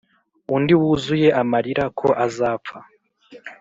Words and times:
undi 0.55 0.73
wuzuye 0.81 1.29
amarira 1.41 1.83
ko 1.99 2.07
azapfa, 2.25 2.77